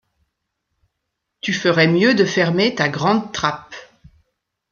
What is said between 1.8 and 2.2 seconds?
mieux